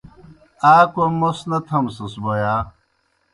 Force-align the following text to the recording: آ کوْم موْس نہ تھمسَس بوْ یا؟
آ 0.73 0.73
کوْم 0.93 1.13
موْس 1.19 1.39
نہ 1.49 1.57
تھمسَس 1.67 2.13
بوْ 2.21 2.33
یا؟ 2.41 2.55